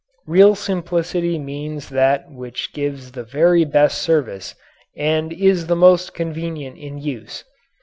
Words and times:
Real 0.25 0.55
simplicity 0.55 1.37
means 1.37 1.89
that 1.89 2.25
which 2.31 2.73
gives 2.73 3.11
the 3.11 3.21
very 3.21 3.63
best 3.65 4.01
service 4.01 4.55
and 4.97 5.31
is 5.31 5.67
the 5.67 5.75
most 5.75 6.15
convenient 6.15 6.75
in 6.75 6.97
use. 6.97 7.43